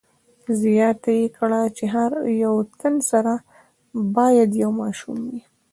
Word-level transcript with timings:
زیاته 0.61 1.11
یې 1.19 1.25
کړه 1.37 1.61
چې 1.77 1.85
هر 1.95 2.11
یو 2.43 2.55
تن 2.79 2.95
سره 3.09 3.33
باید 4.17 4.49
یو 4.63 4.71
ماشوم 4.81 5.17
وي. 5.29 5.41